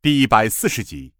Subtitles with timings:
[0.00, 1.12] 第一百四十集，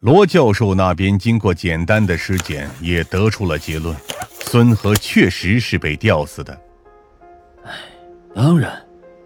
[0.00, 3.96] 罗教授那边经过简单的尸检，也得出了结论：
[4.42, 6.60] 孙和确实是被吊死的。
[7.64, 7.72] 唉，
[8.34, 8.78] 当然，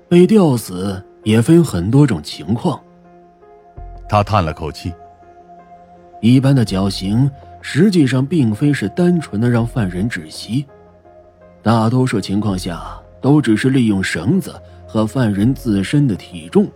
[0.09, 2.81] 被吊死也分很多种情况。
[4.09, 4.95] 他叹了口气。
[6.23, 7.29] 一般的绞刑
[7.61, 10.65] 实际上并非是单纯的让犯人窒息，
[11.65, 14.55] 大多数情况下都只是利用绳子
[14.87, 16.71] 和犯人自身的体重。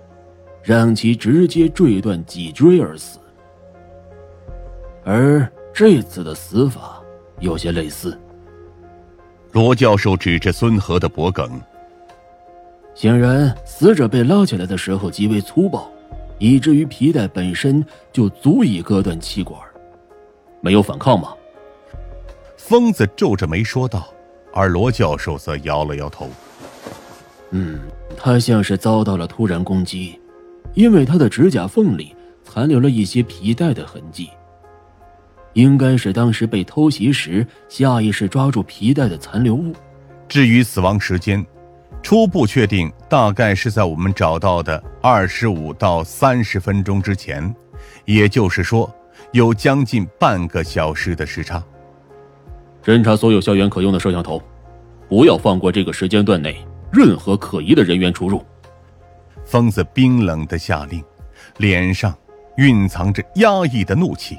[0.62, 3.18] 让其直接坠断脊椎而死，
[5.04, 7.02] 而这次的死法
[7.40, 8.16] 有些类似。
[9.50, 11.60] 罗教授指着孙和的脖颈，
[12.94, 15.90] 显然死者被拉起来的时候极为粗暴，
[16.38, 19.60] 以至于皮带本身就足以割断气管。
[20.60, 21.34] 没有反抗吗？
[22.56, 24.08] 疯子皱着眉说道，
[24.54, 26.28] 而罗教授则摇了摇头。
[27.50, 27.80] 嗯，
[28.16, 30.18] 他像是遭到了突然攻击。
[30.74, 34.30] 因为他的指甲缝里残留了一些皮带的痕迹，
[35.52, 39.74] 应该是当时被偷袭时下意识抓住皮带的残留物。
[40.28, 41.44] 至于死亡时间，
[42.02, 47.54] 初步确定大概是在我们找到的二十五到三十分钟之前，
[48.06, 48.92] 也就是说，
[49.32, 51.62] 有将近半个小时的时差。
[52.82, 54.42] 侦查所有校园可用的摄像头，
[55.08, 56.56] 不要放过这个时间段内
[56.90, 58.42] 任何可疑的人员出入。
[59.52, 61.04] 疯子冰冷的下令，
[61.58, 62.16] 脸上
[62.56, 64.38] 蕴藏着压抑的怒气，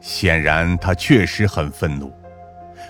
[0.00, 2.12] 显然他确实很愤怒。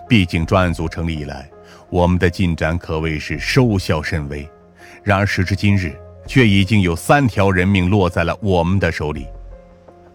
[0.07, 1.49] 毕竟专案组成立以来，
[1.89, 4.47] 我们的进展可谓是收效甚微。
[5.03, 9.27] 然而时至今日，却已经有三条人命落在了我们的手里。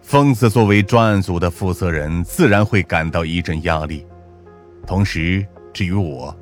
[0.03, 4.05] 疯子作为专案组的负责人，自然会感到一阵压力。
[4.85, 6.37] 同时，至于我，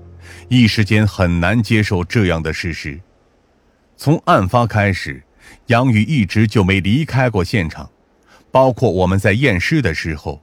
[0.49, 2.99] 一时间很难接受这样的事实。
[4.03, 5.21] 从案发开始，
[5.67, 7.87] 杨宇一直就没离开过现场，
[8.49, 10.41] 包括我们在验尸的时候，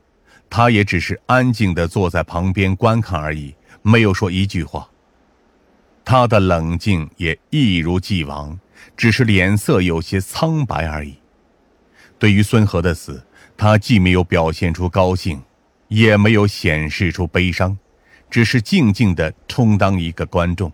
[0.48, 4.88] 他也只是安静的坐在旁边观看而已，没有说一句话。
[6.04, 8.56] 他的冷静也一如既往，
[8.96, 11.16] 只是脸色有些苍白而已。
[12.16, 15.42] 对于孙和的死，他既没有表现出高兴，
[15.88, 17.76] 也没有显示出悲伤，
[18.30, 20.70] 只是静静的充当一个观众。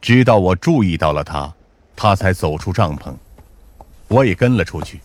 [0.00, 1.52] 直到我注意到了他，
[1.96, 3.14] 他才走出帐篷，
[4.06, 5.00] 我也跟了出去。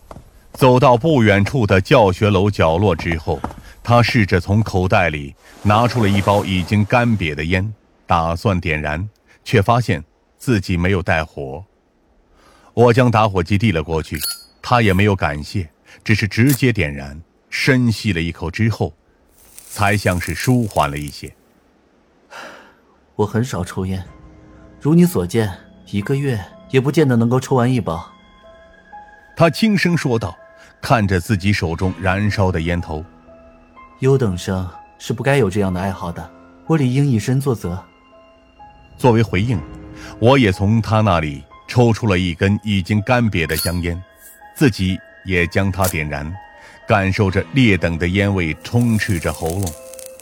[0.52, 3.40] 走到不远处的教学楼角落之后，
[3.82, 7.74] 他试着从口袋里拿出了一包已经干瘪的烟，
[8.06, 9.08] 打算点燃，
[9.42, 10.02] 却发现
[10.38, 11.64] 自己没有带火。
[12.72, 14.16] 我将打火机递了过去，
[14.62, 15.68] 他也没有感谢，
[16.04, 18.94] 只是直接点燃，深吸了一口之后，
[19.68, 21.34] 才像是舒缓了一些。
[23.16, 24.04] 我很少抽烟。
[24.84, 25.50] 如你所见，
[25.90, 28.06] 一个月也不见得能够抽完一包。
[29.34, 30.36] 他轻声说道，
[30.78, 33.02] 看着自己手中燃烧的烟头。
[34.00, 34.68] 优等生
[34.98, 36.30] 是不该有这样的爱好的，
[36.66, 37.82] 我理应以身作则。
[38.98, 39.58] 作为回应，
[40.18, 43.98] 我也从他那里抽出了一根已经干瘪的香烟，
[44.54, 46.30] 自己也将它点燃，
[46.86, 49.64] 感受着劣等的烟味充斥着喉咙，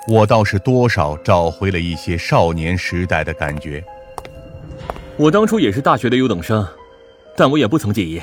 [0.07, 3.85] 我倒是多少找回了一些少年时代的感觉。
[5.19, 6.67] 我当初也是大学的优等生，
[7.37, 8.21] 但我也不曾介意。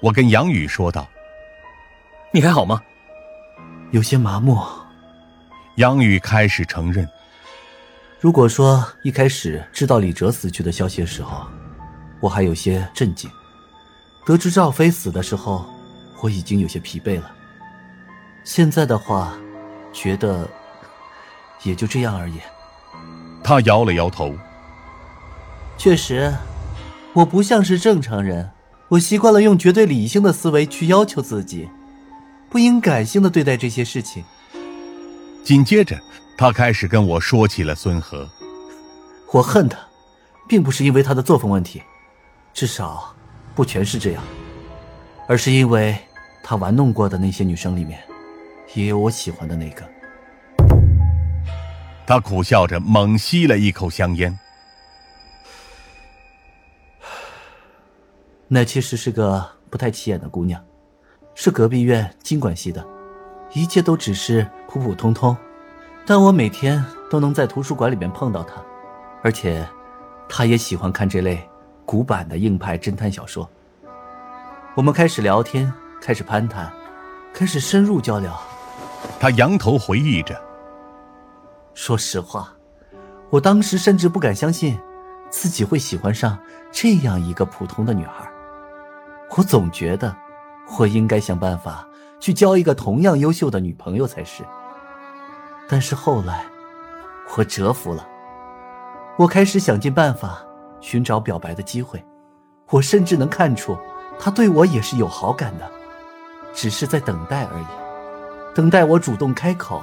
[0.00, 1.08] 我跟杨宇说道
[2.32, 2.80] ：“你还好吗？”
[3.92, 4.58] 有些麻木。
[5.76, 7.08] 杨宇开始承认
[8.20, 11.46] ：“如果说一开始知道李哲死去的消息的时候，
[12.20, 13.28] 我还有些震惊；
[14.26, 15.64] 得知赵飞死的时候，
[16.20, 17.34] 我已经有些疲惫了。
[18.44, 19.32] 现在的话，
[19.94, 20.46] 觉得
[21.62, 22.38] 也就这样而已。”
[23.42, 24.36] 他摇了摇头。
[25.82, 26.32] 确实，
[27.12, 28.48] 我不像是正常人。
[28.86, 31.68] 我习惯了用绝对理性的思维去要求自己，
[32.48, 34.22] 不应感性的对待这些事情。
[35.42, 36.00] 紧接着，
[36.38, 38.30] 他开始跟我说起了孙和。
[39.32, 39.76] 我恨他，
[40.48, 41.82] 并不是因为他的作风问题，
[42.54, 43.12] 至少
[43.52, 44.22] 不全是这样，
[45.26, 45.98] 而是因为
[46.44, 47.98] 他玩弄过的那些女生里面，
[48.74, 49.82] 也有我喜欢的那个。
[52.06, 54.38] 他苦笑着，猛吸了一口香烟。
[58.54, 60.62] 那其实是个不太起眼的姑娘，
[61.34, 62.86] 是隔壁院经管系的，
[63.54, 65.34] 一切都只是普普通通，
[66.04, 68.62] 但我每天都能在图书馆里面碰到她，
[69.22, 69.66] 而且，
[70.28, 71.48] 她也喜欢看这类
[71.86, 73.48] 古板的硬派侦探小说。
[74.74, 76.70] 我们开始聊天，开始攀谈，
[77.32, 78.30] 开始深入交流。
[79.18, 80.38] 他仰头回忆着。
[81.72, 82.52] 说实话，
[83.30, 84.78] 我当时甚至不敢相信，
[85.30, 86.38] 自己会喜欢上
[86.70, 88.30] 这样一个普通的女孩。
[89.36, 90.14] 我总觉得
[90.78, 91.86] 我应该想办法
[92.20, 94.44] 去交一个同样优秀的女朋友才是。
[95.68, 96.44] 但是后来，
[97.36, 98.06] 我折服了，
[99.16, 100.38] 我开始想尽办法
[100.80, 102.04] 寻找表白的机会。
[102.70, 103.76] 我甚至能看出，
[104.18, 105.70] 他对我也是有好感的，
[106.52, 109.82] 只是在等待而已，等待我主动开口，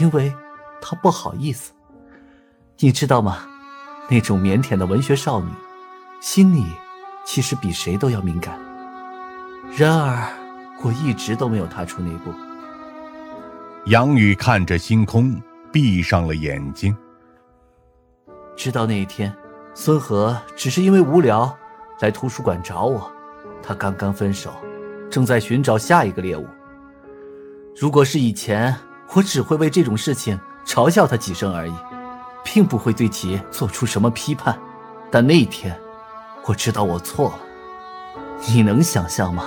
[0.00, 0.32] 因为
[0.80, 1.72] 他不好意思。
[2.78, 3.38] 你知道吗？
[4.08, 5.48] 那种腼腆的文学少女，
[6.20, 6.66] 心里
[7.24, 8.58] 其实比谁都要敏感。
[9.76, 10.28] 然而，
[10.82, 12.32] 我一直都没有踏出那一步。
[13.86, 15.40] 杨宇看着星空，
[15.72, 16.96] 闭上了眼睛。
[18.56, 19.34] 直到那一天，
[19.74, 21.56] 孙和只是因为无聊。
[22.00, 23.10] 来图书馆找我，
[23.62, 24.52] 他刚刚分手，
[25.08, 26.44] 正在寻找下一个猎物。
[27.76, 28.74] 如果是以前，
[29.14, 31.74] 我只会为这种事情嘲笑他几声而已，
[32.44, 34.58] 并不会对其做出什么批判。
[35.12, 35.78] 但那一天，
[36.46, 37.38] 我知道我错了。
[38.48, 39.44] 你能想象吗？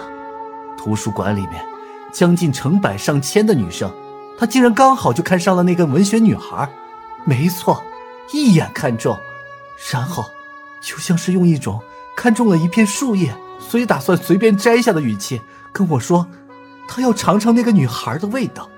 [0.77, 1.65] 图书馆里面
[2.13, 3.92] 将近成百上千的女生，
[4.38, 6.69] 他竟然刚好就看上了那个文学女孩。
[7.25, 7.83] 没错，
[8.31, 9.18] 一眼看中，
[9.92, 10.25] 然后
[10.80, 11.81] 就像是用一种。
[12.15, 15.41] 看中了一片树叶，所以打算随便摘下的语气
[15.74, 16.25] 跟我说，
[16.88, 18.69] 他要尝尝那个女孩的味道。